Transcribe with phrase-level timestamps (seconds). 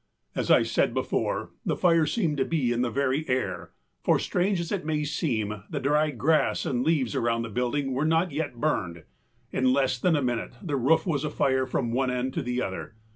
[0.33, 3.69] As I said before, the fire seemed to be in the very air,
[4.03, 8.03] for strange as it may seem, the dry grass and leaves around the buildings were
[8.03, 9.03] not yet burned.
[9.51, 12.95] In less than a minute the roof was afire from one end to the other.